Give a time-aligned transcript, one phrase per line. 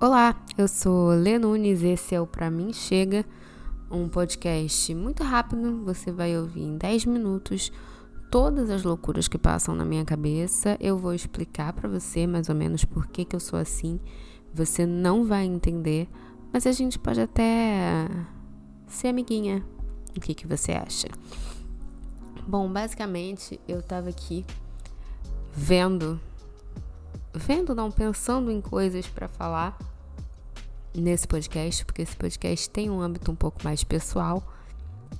[0.00, 3.26] Olá, eu sou Lê Nunes, esse é o Pra Mim Chega,
[3.90, 7.72] um podcast muito rápido, você vai ouvir em 10 minutos
[8.30, 10.76] todas as loucuras que passam na minha cabeça.
[10.78, 13.98] Eu vou explicar para você mais ou menos por que, que eu sou assim.
[14.54, 16.08] Você não vai entender,
[16.52, 18.06] mas a gente pode até
[18.86, 19.66] ser amiguinha.
[20.16, 21.08] O que, que você acha?
[22.46, 24.46] Bom, basicamente eu tava aqui
[25.52, 26.20] vendo
[27.32, 29.78] vendo, não pensando em coisas para falar
[30.94, 34.42] nesse podcast, porque esse podcast tem um âmbito um pouco mais pessoal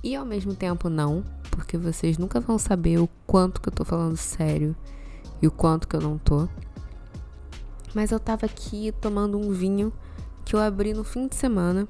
[0.03, 3.85] e ao mesmo tempo não, porque vocês nunca vão saber o quanto que eu tô
[3.85, 4.75] falando sério
[5.41, 6.47] e o quanto que eu não tô.
[7.93, 9.91] Mas eu tava aqui tomando um vinho
[10.45, 11.87] que eu abri no fim de semana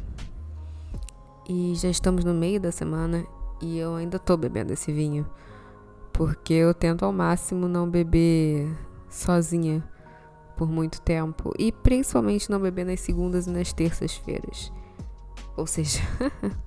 [1.48, 3.26] e já estamos no meio da semana
[3.62, 5.28] e eu ainda tô bebendo esse vinho
[6.14, 8.70] porque eu tento ao máximo não beber
[9.10, 9.84] sozinha
[10.60, 14.74] por muito tempo e principalmente não beber nas segundas e nas terças-feiras.
[15.56, 16.02] Ou seja,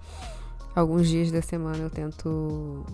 [0.74, 2.86] alguns dias da semana eu tento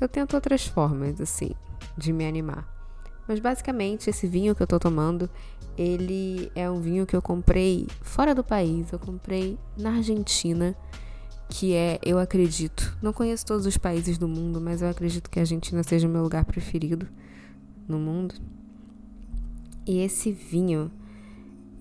[0.00, 1.50] eu tento outras formas assim
[1.94, 2.66] de me animar.
[3.28, 5.28] Mas basicamente esse vinho que eu tô tomando,
[5.76, 10.74] ele é um vinho que eu comprei fora do país, eu comprei na Argentina,
[11.50, 15.38] que é, eu acredito, não conheço todos os países do mundo, mas eu acredito que
[15.38, 17.06] a Argentina seja o meu lugar preferido
[17.86, 18.36] no mundo.
[19.86, 20.90] E esse vinho,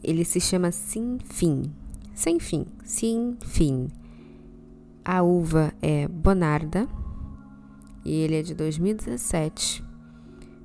[0.04, 1.72] ele se chama Sinfim.
[2.14, 2.66] Sem fim.
[2.84, 3.90] Sinfim.
[5.06, 6.88] A uva é Bonarda
[8.06, 9.84] e ele é de 2017.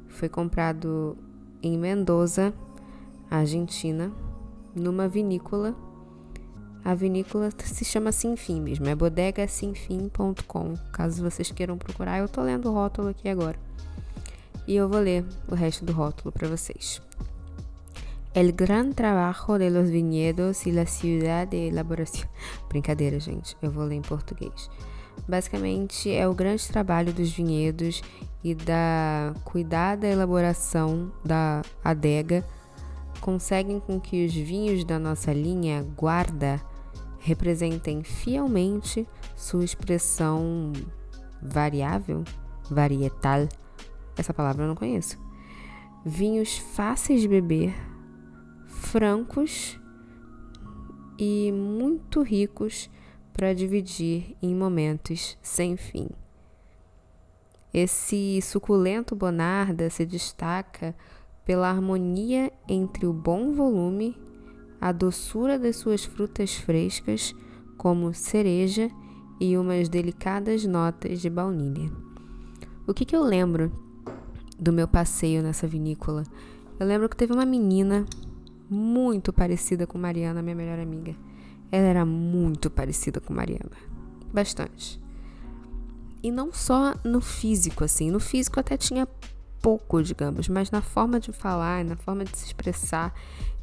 [0.09, 1.17] Foi comprado
[1.63, 2.53] em Mendoza,
[3.31, 4.13] Argentina,
[4.75, 5.75] numa vinícola.
[6.85, 10.75] A vinícola se chama Sinfim mesmo, é bodegasinfim.com.
[10.93, 13.59] Caso vocês queiram procurar, eu tô lendo o rótulo aqui agora.
[14.67, 17.01] E eu vou ler o resto do rótulo para vocês.
[18.39, 22.29] El gran trabajo de los viñedos y la ciudad de elaboración.
[22.69, 24.71] Brincadeira, gente, eu vou ler em português.
[25.29, 28.01] Basicamente, é o grande trabalho dos vinhedos
[28.45, 32.47] e da cuidada elaboração da adega
[33.21, 36.63] conseguem com que os vinhos da nossa linha guarda
[37.19, 39.05] representem fielmente
[39.35, 40.73] sua expressão
[41.43, 42.23] variável,
[42.71, 43.49] varietal.
[44.17, 45.19] Essa palavra eu não conheço.
[46.07, 47.75] Vinhos fáceis de beber,
[48.79, 49.79] francos
[51.19, 52.89] e muito ricos
[53.33, 56.09] para dividir em momentos sem fim.
[57.75, 60.95] Esse suculento Bonarda se destaca
[61.45, 64.17] pela harmonia entre o bom volume,
[64.81, 67.35] a doçura das suas frutas frescas,
[67.77, 68.91] como cereja,
[69.41, 71.93] e umas delicadas notas de baunilha.
[72.87, 73.71] O que, que eu lembro
[74.59, 76.25] do meu passeio nessa vinícola?
[76.81, 78.05] Eu lembro que teve uma menina
[78.69, 81.15] muito parecida com Mariana, minha melhor amiga.
[81.71, 83.77] Ela era muito parecida com Mariana.
[84.33, 85.01] Bastante.
[86.23, 88.11] E não só no físico, assim.
[88.11, 89.07] No físico até tinha
[89.61, 93.13] pouco, digamos, mas na forma de falar, na forma de se expressar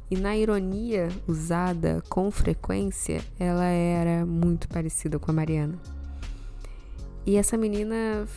[0.09, 5.79] e na ironia usada com frequência, ela era muito parecida com a Mariana.
[7.25, 8.27] E essa menina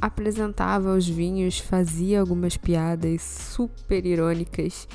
[0.00, 4.88] apresentava os vinhos, fazia algumas piadas super irônicas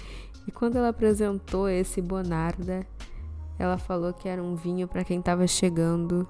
[0.47, 2.85] e quando ela apresentou esse Bonarda,
[3.57, 6.27] ela falou que era um vinho para quem estava chegando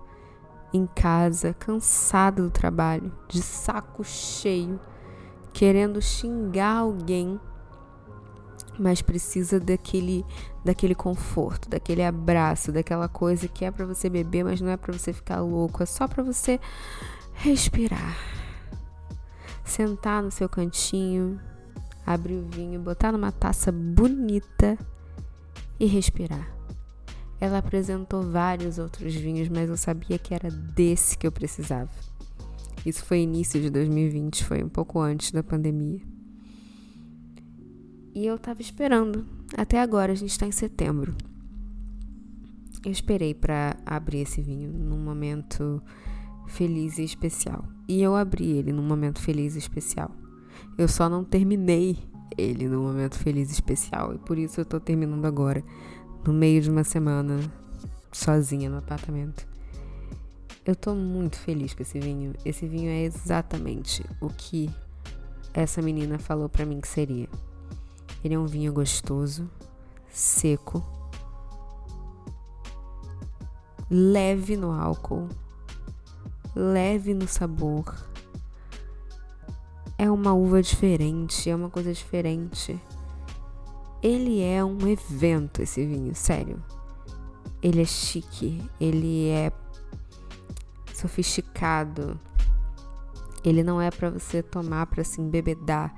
[0.74, 4.80] em casa, cansado do trabalho, de saco cheio,
[5.54, 7.40] querendo xingar alguém,
[8.78, 10.26] mas precisa daquele
[10.64, 14.94] daquele conforto, daquele abraço, daquela coisa que é para você beber, mas não é para
[14.94, 16.60] você ficar louco, é só para você
[17.34, 18.18] respirar.
[19.64, 21.40] Sentar no seu cantinho,
[22.14, 24.76] abrir o vinho, botar numa taça bonita
[25.80, 26.52] e respirar.
[27.40, 31.92] Ela apresentou vários outros vinhos, mas eu sabia que era desse que eu precisava.
[32.84, 36.02] Isso foi início de 2020, foi um pouco antes da pandemia.
[38.16, 39.24] E eu tava esperando.
[39.56, 41.16] Até agora, a gente está em setembro.
[42.84, 45.80] Eu esperei para abrir esse vinho num momento
[46.48, 47.68] feliz e especial.
[47.88, 50.12] E eu abri ele num momento feliz e especial.
[50.78, 51.98] Eu só não terminei
[52.38, 54.14] ele no momento feliz especial.
[54.14, 55.64] E por isso eu tô terminando agora,
[56.26, 57.40] no meio de uma semana,
[58.12, 59.48] sozinha no apartamento.
[60.66, 62.34] Eu tô muito feliz com esse vinho.
[62.46, 64.70] Esse vinho é exatamente o que
[65.54, 67.28] essa menina falou para mim que seria.
[68.24, 69.50] Ele é um vinho gostoso,
[70.10, 70.84] seco,
[73.90, 75.28] leve no álcool,
[76.56, 77.96] leve no sabor
[80.00, 82.80] é uma uva diferente, é uma coisa diferente.
[84.02, 86.64] Ele é um evento, esse vinho, sério.
[87.62, 89.52] Ele é chique, ele é
[90.94, 92.18] sofisticado.
[93.44, 95.94] Ele não é para você tomar para se embebedar.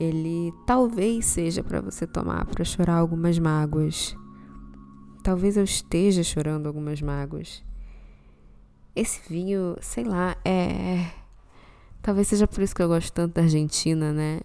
[0.00, 4.16] Ele talvez seja para você tomar para chorar algumas mágoas.
[5.22, 7.62] Talvez eu esteja chorando algumas mágoas.
[8.94, 11.25] Esse vinho, sei lá, é.
[12.06, 14.40] Talvez seja por isso que eu gosto tanto da Argentina, né?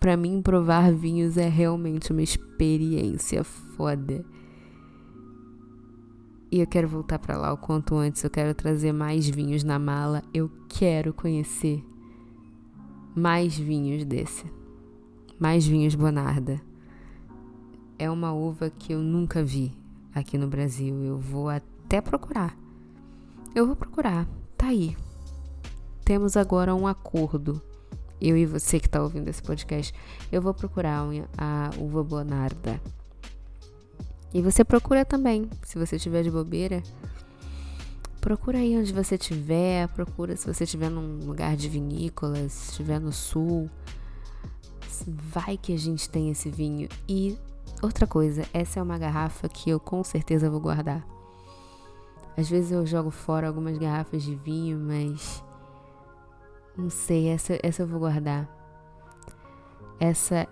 [0.00, 4.24] Para mim, provar vinhos é realmente uma experiência foda.
[6.50, 8.24] E eu quero voltar para lá o quanto antes.
[8.24, 10.24] Eu quero trazer mais vinhos na mala.
[10.34, 11.84] Eu quero conhecer
[13.14, 14.44] mais vinhos desse.
[15.38, 16.60] Mais vinhos Bonarda.
[17.96, 19.72] É uma uva que eu nunca vi
[20.12, 20.96] aqui no Brasil.
[21.00, 22.58] Eu vou até procurar.
[23.54, 24.26] Eu vou procurar.
[24.56, 24.96] Tá aí.
[26.10, 27.62] Temos agora um acordo
[28.20, 29.94] eu e você que está ouvindo esse podcast,
[30.32, 31.04] eu vou procurar
[31.38, 32.80] a uva bonarda.
[34.34, 36.82] E você procura também, se você estiver de bobeira.
[38.20, 42.98] Procura aí onde você estiver, procura se você estiver num lugar de vinícolas, se estiver
[42.98, 43.70] no sul.
[45.06, 46.88] Vai que a gente tem esse vinho.
[47.08, 47.38] E
[47.80, 51.06] outra coisa, essa é uma garrafa que eu com certeza vou guardar.
[52.36, 55.40] Às vezes eu jogo fora algumas garrafas de vinho, mas
[56.80, 58.48] não sei, essa, essa eu vou guardar.
[59.98, 60.48] Essa.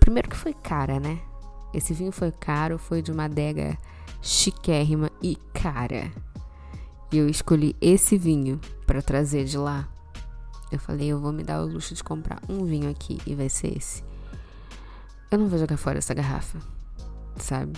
[0.00, 1.20] Primeiro que foi cara, né?
[1.72, 3.76] Esse vinho foi caro, foi de uma adega
[4.22, 6.10] chiquérrima e cara.
[7.12, 9.88] E eu escolhi esse vinho para trazer de lá.
[10.70, 13.48] Eu falei, eu vou me dar o luxo de comprar um vinho aqui e vai
[13.48, 14.02] ser esse.
[15.30, 16.58] Eu não vou jogar fora essa garrafa,
[17.36, 17.72] sabe?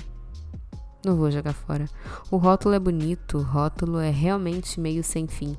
[1.04, 1.88] Não vou jogar fora.
[2.30, 5.56] O rótulo é bonito, o rótulo é realmente meio sem fim.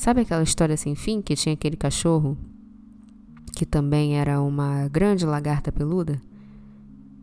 [0.00, 2.34] Sabe aquela história sem fim que tinha aquele cachorro
[3.54, 6.18] que também era uma grande lagarta peluda?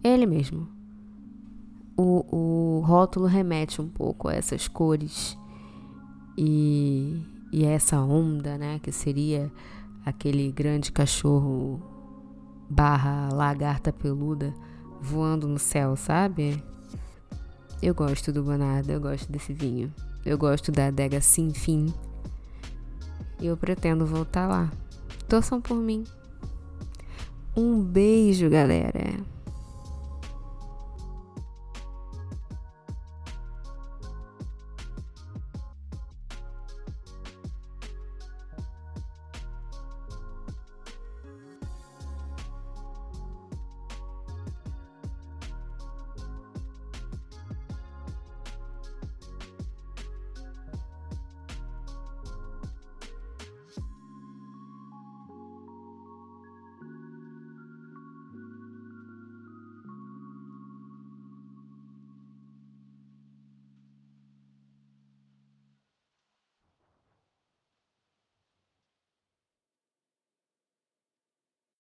[0.03, 0.67] Ele mesmo.
[1.97, 5.35] O, o rótulo remete um pouco a essas cores
[6.37, 7.19] e,
[7.51, 8.77] e a essa onda, né?
[8.77, 9.51] Que seria
[10.05, 11.81] aquele grande cachorro
[12.69, 14.53] barra lagarta peluda
[15.01, 16.63] voando no céu, sabe?
[17.81, 19.91] Eu gosto do Bonardo, eu gosto desse vinho.
[20.23, 21.91] Eu gosto da adega Sem Fim
[23.39, 24.71] e eu pretendo voltar lá.
[25.27, 26.03] Torçam por mim.
[27.55, 29.13] Um beijo, galera.